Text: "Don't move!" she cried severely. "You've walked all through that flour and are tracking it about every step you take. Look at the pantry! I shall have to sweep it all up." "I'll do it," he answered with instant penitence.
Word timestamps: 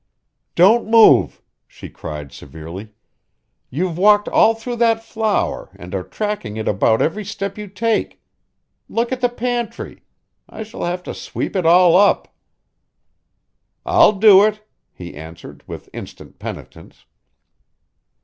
"Don't 0.55 0.87
move!" 0.89 1.43
she 1.67 1.87
cried 1.87 2.31
severely. 2.31 2.89
"You've 3.69 3.99
walked 3.99 4.27
all 4.27 4.55
through 4.55 4.77
that 4.77 5.03
flour 5.03 5.69
and 5.75 5.93
are 5.93 6.01
tracking 6.01 6.57
it 6.57 6.67
about 6.67 7.03
every 7.03 7.23
step 7.23 7.55
you 7.55 7.67
take. 7.67 8.19
Look 8.89 9.11
at 9.11 9.21
the 9.21 9.29
pantry! 9.29 10.01
I 10.49 10.63
shall 10.63 10.85
have 10.85 11.03
to 11.03 11.13
sweep 11.13 11.55
it 11.55 11.67
all 11.67 11.95
up." 11.95 12.33
"I'll 13.85 14.13
do 14.13 14.43
it," 14.43 14.67
he 14.91 15.13
answered 15.13 15.63
with 15.67 15.87
instant 15.93 16.39
penitence. 16.39 17.05